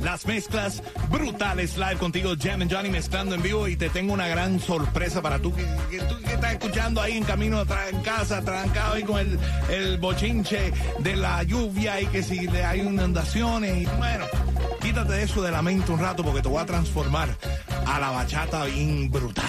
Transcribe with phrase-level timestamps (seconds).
[0.00, 4.28] Las mezclas brutales live contigo, Jam and Johnny mezclando en vivo y te tengo una
[4.28, 5.64] gran sorpresa para tú que,
[5.98, 9.18] tú que estás escuchando ahí en camino en casa, trancado ahí con
[9.70, 14.24] el, bochinche de la lluvia y que si hay inundaciones y bueno,
[14.80, 17.36] quítate de eso de la mente un rato porque te voy a transformar
[17.86, 19.44] a la bachata bien brutal.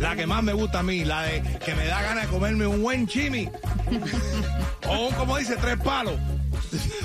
[0.00, 2.66] La que más me gusta a mí, la de que me da ganas de comerme
[2.66, 3.48] un buen chimi
[4.88, 6.18] o un, como dice, tres palos.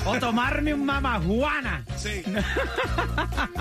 [0.06, 1.84] O tomarme un mamajuana.
[1.98, 2.22] Sí.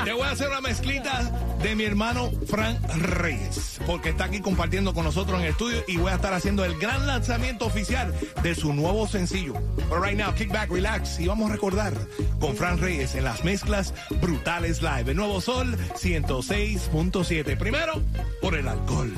[0.04, 1.22] Te voy a hacer una mezclita
[1.62, 5.96] de mi hermano Frank Reyes, porque está aquí compartiendo con nosotros en el estudio y
[5.96, 9.54] voy a estar haciendo el gran lanzamiento oficial de su nuevo sencillo.
[9.88, 11.94] But right now, kick back, relax y vamos a recordar
[12.40, 15.10] con Frank Reyes en las mezclas brutales live.
[15.12, 17.56] El nuevo Sol 106.7.
[17.56, 18.02] Primero,
[18.42, 19.12] por el alcohol.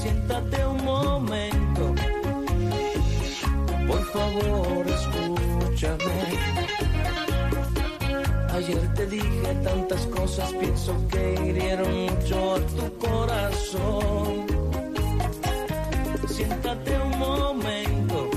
[0.00, 1.63] Siéntate un momento,
[4.14, 6.16] favor escúchame.
[8.56, 14.46] Ayer te dije tantas cosas, pienso que hirieron mucho a tu corazón.
[16.28, 18.30] Siéntate un momento,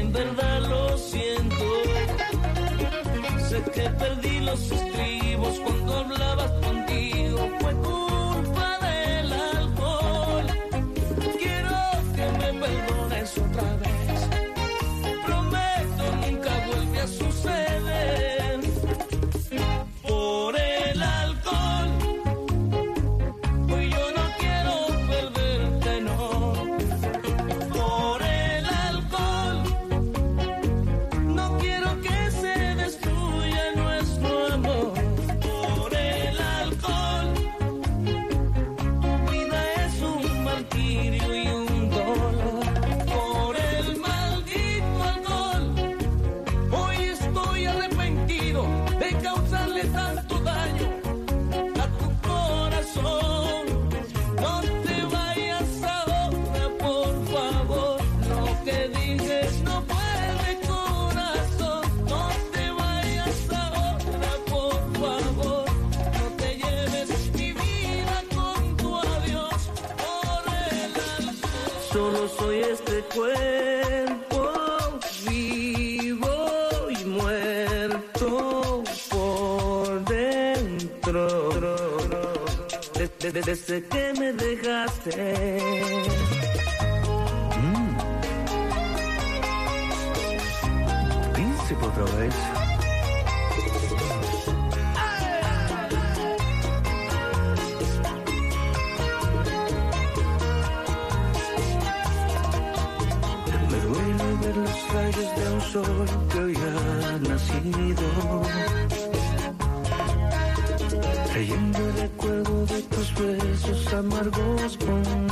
[0.00, 1.66] en verdad lo siento.
[3.48, 6.52] Sé que perdí los estribos cuando hablabas
[72.42, 74.50] soy este cuerpo
[75.28, 81.50] vivo y muerto por dentro.
[83.20, 85.58] Desde, desde que me dejaste.
[91.32, 92.61] Príncipe otra vez.
[106.30, 108.42] Que hoy ha nacido.
[111.30, 115.31] Trayendo el recuerdo de tus besos amargos conmigo.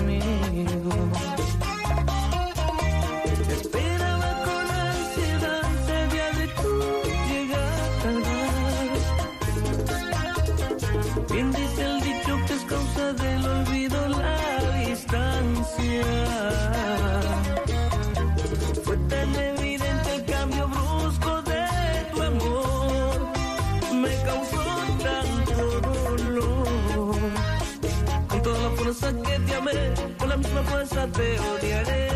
[29.13, 29.73] Que te amé,
[30.19, 32.09] con la misma fuerza te odiaré.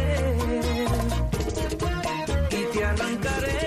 [2.51, 3.59] Y te arrancaré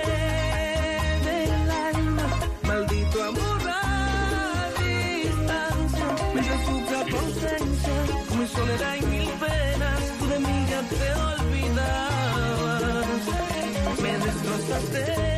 [1.24, 2.26] del alma,
[2.62, 6.06] maldito amor a distancia.
[6.34, 7.94] Mientras sufra tu ausencia,
[8.38, 13.06] mi soledad y mil penas, tú de mí ya te olvidabas.
[14.02, 15.37] Me destrozaste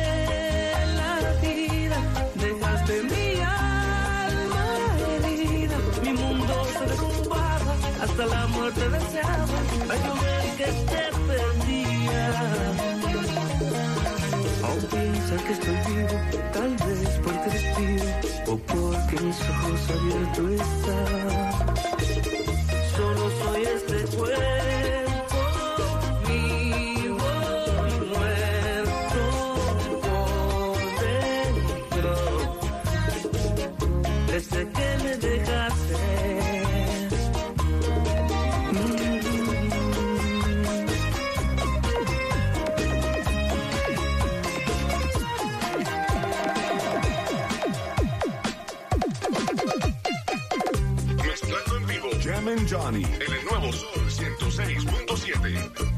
[8.51, 9.45] la muerte deseaba,
[9.89, 12.23] al yo ver que te perdía.
[14.63, 16.15] Aún piensa que estoy vivo,
[16.53, 18.09] tal vez porque respiro,
[18.47, 22.20] o porque mis ojos abiertos están.
[52.69, 53.03] Johnny.
[53.03, 55.90] En el nuevo Sol 106.7.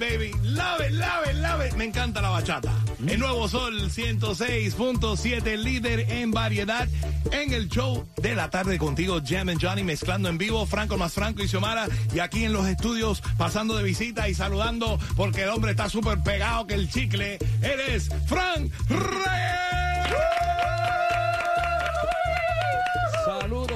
[0.00, 0.32] baby.
[0.42, 1.76] Love it, love love.
[1.76, 2.72] Me encanta la bachata.
[3.06, 6.88] El nuevo Sol 106.7, líder en variedad.
[7.30, 11.12] En el show de la tarde contigo, Jam and Johnny, mezclando en vivo, Franco más
[11.12, 11.86] Franco y Xiomara.
[12.14, 16.20] Y aquí en los estudios, pasando de visita y saludando, porque el hombre está súper
[16.20, 17.38] pegado que el chicle.
[17.62, 19.79] Él es Frank Reyes.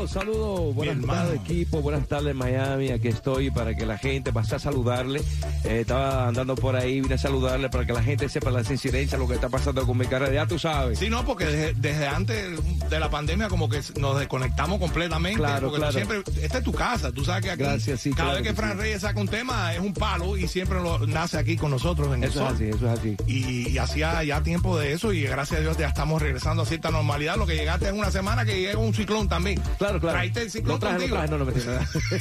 [0.07, 0.75] Saludos, saludos.
[0.75, 1.81] Buenas tardes, equipo.
[1.81, 2.91] Buenas tardes, Miami.
[2.91, 5.21] Aquí estoy para que la gente pase a saludarle.
[5.65, 9.19] Eh, estaba andando por ahí, vine a saludarle para que la gente sepa las incidencias,
[9.19, 10.33] lo que está pasando con mi carrera.
[10.33, 10.99] Ya tú sabes.
[10.99, 15.39] Sí, no, porque desde, desde antes de la pandemia como que nos desconectamos completamente.
[15.39, 15.93] Claro, porque tú claro.
[15.93, 18.49] siempre, esta es tu casa, tú sabes que aquí Gracias, sí, cada claro vez que
[18.51, 18.79] que Fran sí.
[18.79, 22.25] Reyes saca un tema es un palo y siempre lo nace aquí con nosotros en
[22.25, 22.49] el Eso sol.
[22.49, 23.17] es así, eso es así.
[23.27, 26.67] Y, y hacía ya tiempo de eso y gracias a Dios ya estamos regresando a
[26.67, 27.37] cierta normalidad.
[27.37, 29.61] Lo que llegaste en una semana que llega un ciclón también.
[29.79, 30.17] Claro, claro.
[30.19, 31.17] Traíste el ciclón Lo traje, lo contigo.
[31.17, 31.53] traje, no, no me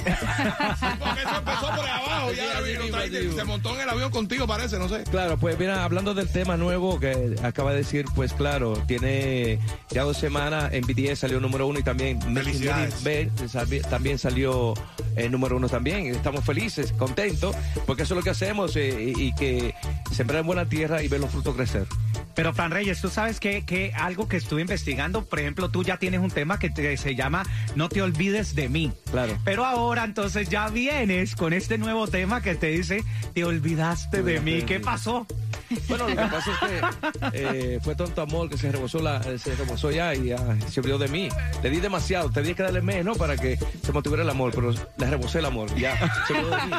[1.00, 4.48] Porque eso empezó por abajo, Sí, ya vino, traíste- se montó en el avión contigo
[4.48, 5.04] parece, no sé.
[5.12, 9.60] Claro, pues mira, hablando del tema nuevo que acaba de decir, pues claro, tiene
[9.90, 12.20] ya dos semanas en BTS salió número uno y también
[13.48, 14.74] sali- también salió
[15.16, 16.08] eh, número uno también.
[16.08, 17.56] Estamos felices, contentos,
[17.86, 19.73] porque eso es lo que hacemos eh, y, y que
[20.13, 21.86] sembrar en buena tierra y ver los frutos crecer.
[22.36, 25.98] Pero Fran Reyes, tú sabes que, que algo que estuve investigando, por ejemplo, tú ya
[25.98, 27.44] tienes un tema que te- se llama
[27.75, 28.92] No te olvides de mí.
[29.12, 29.38] Claro.
[29.45, 33.04] Pero ahora entonces ya vienes con este nuevo tema que te dice
[33.35, 34.64] Te olvidaste de mí.
[34.64, 35.28] ¿Qué pasó?
[35.87, 36.59] Bueno, lo que pasa es
[37.31, 37.37] que
[37.75, 40.37] eh, fue tanto amor que se rebosó, la, se rebosó ya y ya
[40.69, 41.30] se olvidó de mí.
[41.61, 45.07] Le di demasiado, tenía que darle menos para que se mantuviera el amor, pero le
[45.09, 46.71] rebosé el amor, ya se olvidó de mí.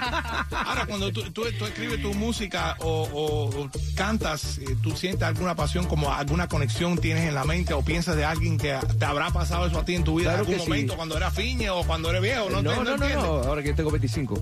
[0.50, 5.22] Ahora, cuando tú, tú- tú escribes tu música o, o- o cantas, eh, ¿tú sientes
[5.22, 9.04] alguna pasión, como alguna conexión tienes en la mente o piensas de alguien que te
[9.04, 10.68] habrá pasado eso a ti en tu vida Claro en algún que sí.
[10.68, 12.50] momento, cuando eras fiñe o cuando eres viejo?
[12.50, 14.34] No, No, te- no, no, no, ahora que yo tengo 25.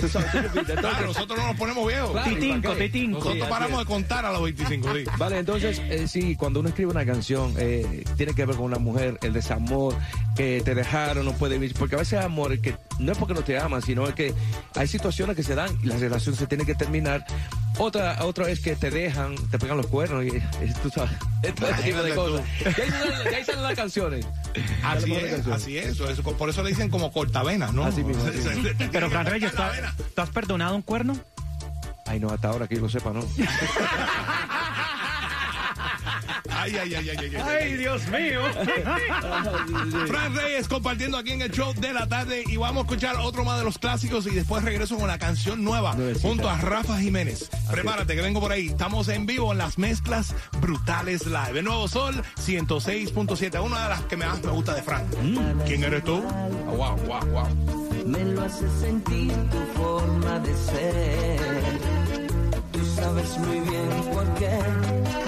[0.00, 0.76] Tú sabes, tú me entiendes.
[0.80, 2.10] Claro, Entonces, nosotros no nos ponemos viejos.
[2.12, 3.18] Claro, ¿y Titinco, titinco.
[3.18, 5.04] Nosotros paramos de contar a los 25, sí.
[5.18, 8.78] Vale, entonces, eh, sí, cuando uno escribe una canción, eh, tiene que ver con una
[8.78, 9.94] mujer, el desamor,
[10.36, 13.42] que te dejaron, no puede vivir, porque a veces amor, que no es porque no
[13.42, 14.34] te aman, sino es que
[14.74, 17.24] hay situaciones que se dan y la relación se tiene que terminar.
[17.78, 20.42] Otra, otra es que te dejan, te pegan los cuernos y eh,
[20.82, 22.44] tú sabes, este tipo de cosas.
[22.60, 24.26] Y ahí salen, y ahí salen las canciones.
[24.82, 25.46] Así es, canciones.
[25.62, 25.86] así es.
[25.86, 27.84] Eso, eso- por eso le dicen como cortavenas, ¿no?
[27.84, 28.40] Así mismo, así
[28.92, 29.94] Pero Fran Reyes, ¿tú, la has- vena.
[30.14, 31.16] tú has perdonado un cuerno?
[32.10, 33.20] Ay, no, hasta ahora que yo lo sepa, ¿no?
[36.52, 37.76] Ay, ay, ay, ay, ay, ay, ay.
[37.76, 38.40] Dios mío.
[40.08, 43.44] Fran Reyes compartiendo aquí en el show de la tarde y vamos a escuchar otro
[43.44, 46.26] más de los clásicos y después regreso con la canción nueva Nuevecita.
[46.28, 47.48] junto a Rafa Jiménez.
[47.70, 48.66] Prepárate que vengo por ahí.
[48.66, 51.60] Estamos en vivo en las mezclas brutales live.
[51.60, 55.06] El Nuevo Sol 106.7, una de las que más me gusta de Fran.
[55.64, 56.20] ¿Quién eres tú?
[56.28, 57.80] Ah, wow, wow, wow.
[58.04, 61.99] Me lo hace sentir tu forma de ser.
[63.00, 64.56] Sabes muy bien por qué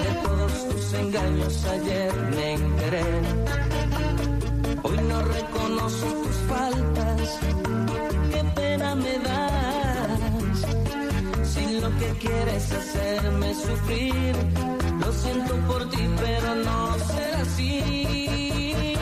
[0.03, 3.03] de todos tus engaños ayer me enteré.
[4.83, 7.39] Hoy no reconozco tus faltas,
[8.31, 10.57] qué pena me das.
[11.51, 14.35] Si lo que quieres es hacerme sufrir,
[14.99, 18.92] lo siento por ti, pero no será así.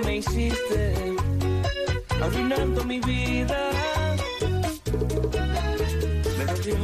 [0.00, 0.94] Me hiciste,
[2.22, 3.70] arruinando mi vida.
[6.38, 6.76] Me dolió,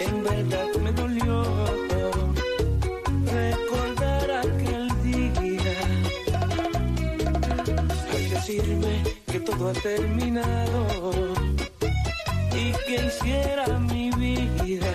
[0.00, 1.42] en verdad me dolió
[3.32, 5.76] recordar aquel día.
[8.12, 11.12] Al decirme que todo ha terminado
[12.52, 14.92] y que hiciera mi vida.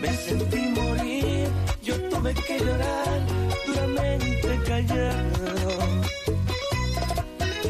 [0.00, 1.48] Me sentí morir,
[1.82, 3.20] yo tuve que llorar
[3.66, 4.47] duramente
[4.86, 5.78] callado.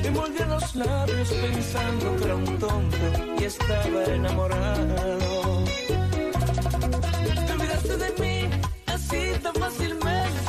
[0.02, 2.96] Me los labios pensando que era un tonto
[3.40, 5.64] y estaba enamorado.
[7.46, 8.50] Te olvidaste de mí
[8.86, 10.47] así tan fácilmente,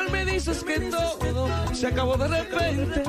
[0.00, 3.02] hoy me dices que todo se acabó de repente.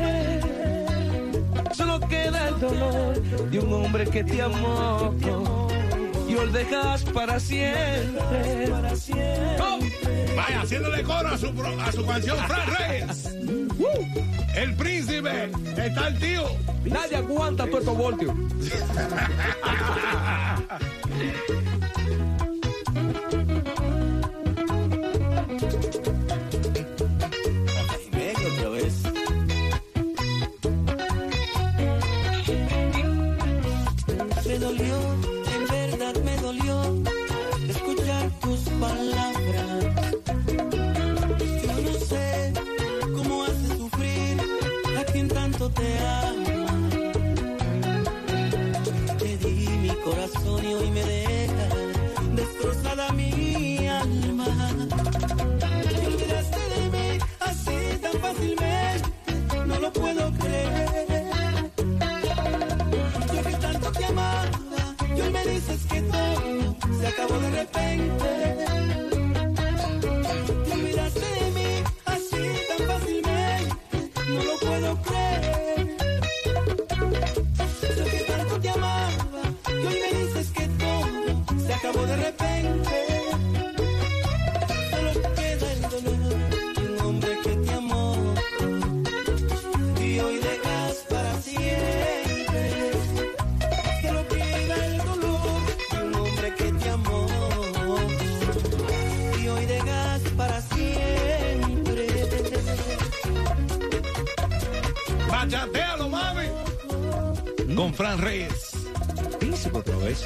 [1.73, 5.15] Solo queda el dolor de un hombre que te amó
[6.27, 8.71] y hoy dejas para siempre.
[9.59, 9.79] ¡Oh!
[10.35, 11.47] Vaya, haciéndole coro a su,
[11.79, 13.25] a su canción, Fran Reyes.
[14.55, 16.43] El príncipe, está el tío.
[16.83, 18.35] Nadie aguanta todo estos voltios.
[81.81, 82.50] acabó de repente.
[107.81, 108.73] Con Fran Reyes.
[109.39, 110.23] Príncipe otra vez.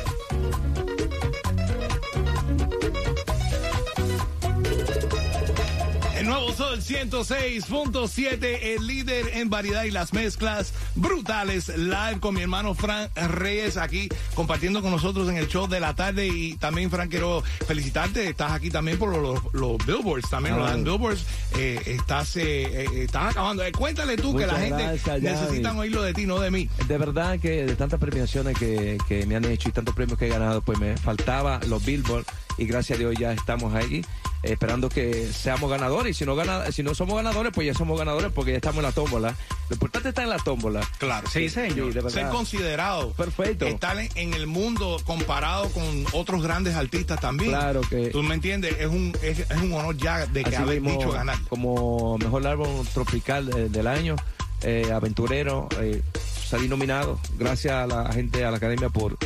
[6.18, 11.70] El nuevo Sol 106.7, el líder en variedad y las mezclas brutales.
[11.78, 15.94] Live con mi hermano Fran Reyes aquí compartiendo con nosotros en el show de la
[15.96, 16.28] tarde.
[16.28, 18.30] Y también, Fran, quiero felicitarte.
[18.30, 20.76] Estás aquí también por los, los billboards, también los Ah.
[20.76, 21.26] billboards.
[21.58, 22.44] Eh, estás, eh,
[22.84, 23.64] eh, estás acabando.
[23.64, 25.80] Eh, cuéntale tú que la gente gracias, necesita Javi.
[25.82, 26.70] oírlo de ti, no de mí.
[26.88, 30.26] De verdad que de tantas premiaciones que, que me han hecho y tantos premios que
[30.28, 32.26] he ganado, pues me faltaba los Billboard
[32.58, 34.06] y gracias a Dios ya estamos ahí
[34.44, 36.12] esperando que seamos ganadores.
[36.16, 38.78] Y si no, gana, si no somos ganadores, pues ya somos ganadores porque ya estamos
[38.78, 39.36] en la tómbola.
[39.70, 40.82] Lo importante está en la tómbola.
[40.98, 41.28] Claro.
[41.30, 41.94] Sí, señor.
[41.94, 42.10] verdad.
[42.10, 43.12] Ser considerado.
[43.14, 43.66] Perfecto.
[43.66, 47.52] Estar en, en el mundo comparado con otros grandes artistas también.
[47.52, 50.82] Claro que- Tú me entiendes, es un, es, es un honor ya de que haber
[50.82, 51.38] dicho ganar.
[51.50, 54.16] como mejor álbum tropical eh, del año,
[54.62, 56.02] eh, aventurero, eh,
[56.48, 57.20] salí nominado.
[57.38, 59.18] Gracias a la gente, a la academia por,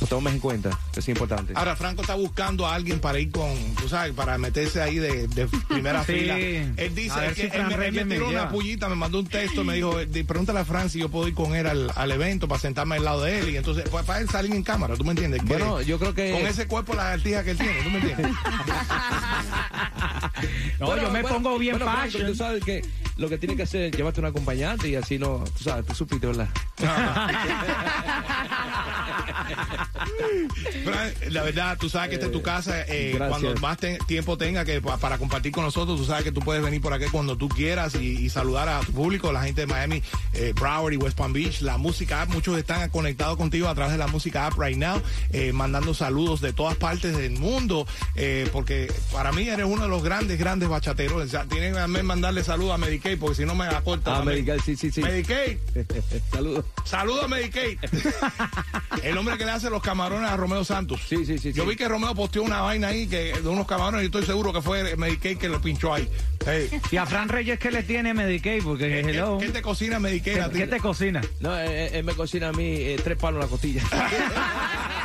[0.00, 1.52] por tomarme en cuenta, es importante.
[1.56, 5.28] Ahora, Franco está buscando a alguien para ir con, tú sabes, para meterse ahí de,
[5.28, 6.12] de primera Sí.
[6.12, 6.38] fila.
[6.38, 9.26] Él dice si él, me- él me Reyes me tiró una pullita, me mandó un
[9.26, 12.10] texto, me dijo, di- pregúntale a Fran si yo puedo ir con él al, al
[12.12, 13.50] evento para sentarme al lado de él.
[13.50, 15.42] Y entonces, pues, para él salir en cámara, ¿tú me entiendes?
[15.44, 18.30] Bueno, yo creo que- Con ese cuerpo, la artija que él tiene, ¿tú me entiendes?
[20.80, 22.26] No, Bueno, yo me bueno, pongo bien bueno, fashion.
[22.26, 22.84] Tú sabes que
[23.16, 25.94] lo que tiene que hacer es llevarte un acompañante y así no, tú sabes, tú
[25.94, 26.48] supiste, ¿verdad?
[29.48, 29.84] yeah
[30.84, 32.82] Fran, la verdad, tú sabes que esta es tu casa.
[32.88, 36.32] eh, cuando más te- tiempo tenga que pa- para compartir con nosotros, tú sabes que
[36.32, 39.42] tú puedes venir por aquí cuando tú quieras y, y saludar a tu público, la
[39.44, 40.02] gente de Miami,
[40.34, 42.30] eh, Broward y West Palm Beach, la música app.
[42.30, 46.40] Muchos están conectados contigo a través de la música app right now, eh, mandando saludos
[46.40, 50.68] de todas partes del mundo, eh, porque para mí eres uno de los grandes, grandes
[50.68, 51.22] bachateros.
[51.24, 54.18] O sea, tienen que mandarle saludos a Medicaid, porque si no me acorta.
[54.18, 55.00] Ah, Medicaid, sí, sí, sí.
[55.02, 55.58] Medicaid.
[56.32, 56.64] Saludos.
[56.84, 57.78] Saludos a Medicaid.
[59.02, 61.00] El hombre que le hace los camarones a Romeo Santos.
[61.08, 61.68] Sí, sí, sí, Yo sí.
[61.70, 64.60] vi que Romeo posteó una vaina ahí que, de unos camarones y estoy seguro que
[64.60, 66.08] fue Medicaid que lo pinchó ahí.
[66.44, 66.68] Hey.
[66.90, 68.64] Y a Fran Reyes, ¿qué le tiene Medicaid?
[68.64, 69.38] Porque, ¿Qué, hello.
[69.38, 70.58] qué te cocina Medicaid a ¿Qué, ti?
[70.58, 71.20] qué te cocina?
[71.38, 73.82] No, eh, eh, él me cocina a mí eh, tres palos en la costilla.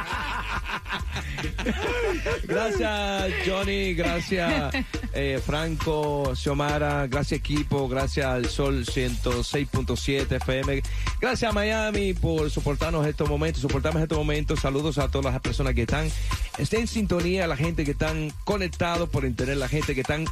[2.43, 4.73] gracias Johnny, gracias
[5.13, 10.81] eh, Franco, Xiomara, gracias equipo, gracias al Sol 106.7 FM,
[11.19, 15.73] gracias a Miami por soportarnos estos momentos, soportarnos estos momentos, saludos a todas las personas
[15.73, 16.09] que están,
[16.57, 20.25] estén en sintonía, la gente que están conectados por internet, la gente que están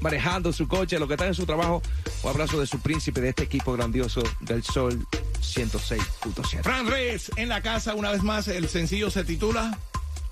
[0.00, 1.82] manejando su coche, los que están en su trabajo,
[2.22, 5.06] un abrazo de su príncipe, de este equipo grandioso del Sol
[5.40, 6.62] 106.7.
[6.62, 8.48] Fran Reyes en la casa una vez más.
[8.48, 9.78] El sencillo se titula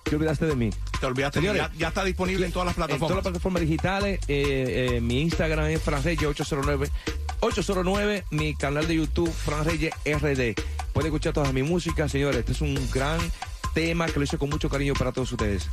[0.05, 0.71] ¿Qué olvidaste de mí?
[1.01, 1.41] Te olvidaste.
[1.41, 3.23] Señores, ya, ya está disponible en todas las En todas las plataformas.
[3.23, 6.91] plataformas digitales, eh, eh, mi Instagram es Fran Reyes 809,
[7.41, 10.55] 809, mi canal de YouTube Fran Reyes RD.
[10.93, 12.41] Pueden escuchar toda mi música, señores.
[12.41, 13.19] Este es un gran
[13.75, 15.69] tema que lo hice con mucho cariño para todos ustedes.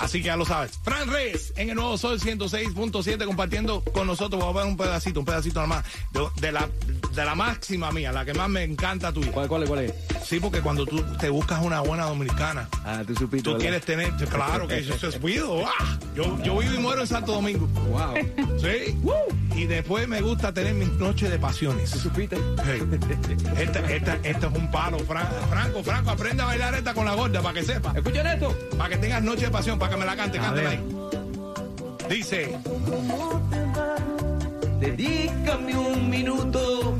[0.00, 0.72] Así que ya lo sabes.
[0.82, 4.40] Fran Reyes en el nuevo Sol 106.7 compartiendo con nosotros.
[4.40, 6.68] Vamos a ver un pedacito, un pedacito nada más de, de la,
[7.14, 9.30] de la máxima mía, la que más me encanta tuya.
[9.32, 9.94] ¿Cuál, cuál, es, cuál es?
[10.24, 13.50] Sí, porque cuando tú te buscas una buena dominicana, Ah, tú supiste.
[13.50, 15.64] tú quieres tener, claro que eso, es cuido.
[15.66, 15.98] ¡ah!
[16.14, 17.66] Yo, yo vivo y muero en Santo Domingo.
[17.66, 18.14] Wow.
[18.60, 18.96] Sí.
[19.56, 21.90] Y después me gusta tener mis noches de pasiones.
[21.90, 22.36] ¿Tú supiste?
[22.64, 22.82] Hey,
[23.58, 25.82] Esta, esta, esta es un palo, Fran- Franco.
[25.84, 27.92] Franco, aprende a bailar esta con la gorda para que sepa.
[27.96, 28.56] ¿Escuchan esto?
[28.78, 30.80] Para que tengas noche de pasión, para que me la cante, cántela ahí.
[32.08, 32.56] Dice,
[34.80, 36.98] Dedícame un minuto,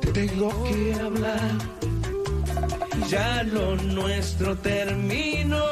[0.00, 1.40] te tengo que hablar.
[3.08, 5.64] Ya lo nuestro terminó,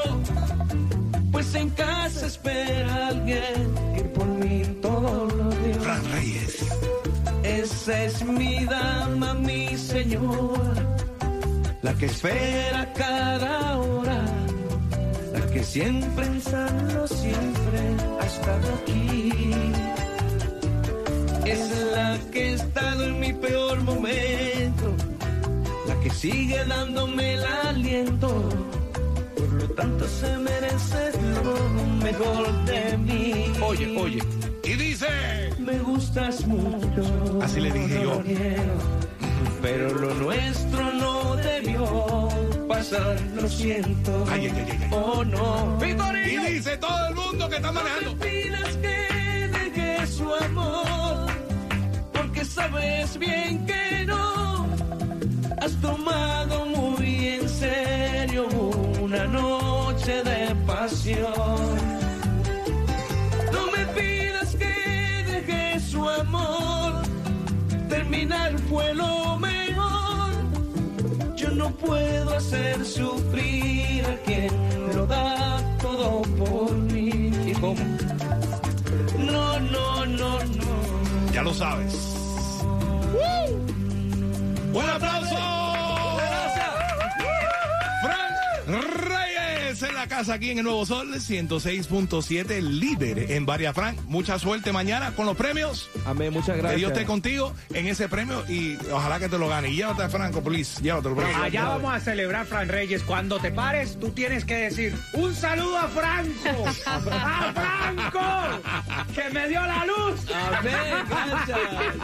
[1.32, 5.11] pues en casa espera alguien que por mí todo
[7.88, 10.96] Es mi dama, mi señora,
[11.82, 14.24] la que espera cada hora,
[15.32, 17.80] la que siempre pensando siempre
[18.20, 19.32] ha estado aquí.
[21.44, 24.94] Es la que ha estado en mi peor momento,
[25.88, 28.48] la que sigue dándome el aliento.
[29.36, 31.10] Por lo tanto se merece
[31.42, 31.68] lo
[32.00, 33.52] mejor de mí.
[33.60, 34.41] Oye, oye.
[35.02, 37.40] Dice, Me gustas mucho.
[37.42, 38.22] Así le dije yo.
[39.60, 42.28] Pero lo nuestro no debió
[42.68, 44.24] pasar, lo siento.
[44.30, 44.88] Ay, ay, ay.
[44.90, 45.78] Oh no.
[45.82, 48.16] y dice todo el mundo que está No manejando.
[48.18, 51.26] pidas que deje su amor,
[52.12, 54.66] porque sabes bien que no.
[55.60, 58.46] Has tomado muy en serio
[59.00, 62.01] una noche de pasión.
[65.92, 67.02] Su amor,
[67.90, 70.32] terminar fue lo mejor.
[71.36, 74.50] Yo no puedo hacer sufrir a quien
[74.94, 77.30] lo da todo por mí.
[77.46, 77.84] ¿Y cómo?
[79.18, 81.32] No, no, no, no.
[81.34, 81.94] Ya lo sabes.
[84.72, 85.61] ¡Un aplauso!
[90.02, 94.00] La casa aquí en el Nuevo Sol 106.7, líder en Varia Frank.
[94.06, 95.88] Mucha suerte mañana con los premios.
[96.04, 96.72] Amén, muchas gracias.
[96.72, 99.70] Que Dios esté contigo en ese premio y ojalá que te lo gane.
[99.70, 100.82] Y llévate a Franco, please.
[100.82, 101.26] Llévatelo, bro.
[101.40, 103.04] Allá vamos a celebrar, Fran Reyes.
[103.04, 106.64] Cuando te pares, tú tienes que decir un saludo a Franco.
[106.84, 109.14] ¡A Franco!
[109.14, 110.20] ¡Que me dio la luz!
[110.34, 110.74] Amén,
[111.08, 111.58] gracias.
[111.70, 111.96] Gracias,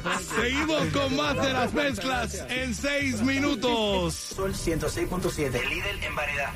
[0.00, 0.40] Franco.
[0.40, 4.14] Seguimos con más de las mezclas en seis minutos.
[4.14, 6.44] Sol 106.7, líder en variedad.